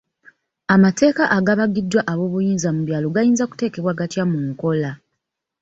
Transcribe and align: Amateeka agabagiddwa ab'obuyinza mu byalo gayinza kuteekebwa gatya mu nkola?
Amateeka 0.73 1.23
agabagiddwa 1.37 2.01
ab'obuyinza 2.11 2.69
mu 2.75 2.81
byalo 2.87 3.07
gayinza 3.15 3.49
kuteekebwa 3.49 3.97
gatya 3.99 4.23
mu 4.31 4.39
nkola? 4.49 4.91